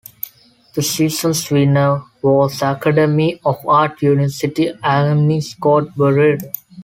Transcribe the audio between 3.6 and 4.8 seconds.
Art University